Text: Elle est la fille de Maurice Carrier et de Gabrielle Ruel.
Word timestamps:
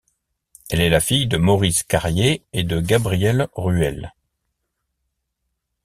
Elle 0.71 0.79
est 0.81 0.89
la 0.89 0.99
fille 0.99 1.27
de 1.27 1.37
Maurice 1.37 1.83
Carrier 1.83 2.43
et 2.53 2.63
de 2.63 2.79
Gabrielle 2.79 3.47
Ruel. 3.53 4.11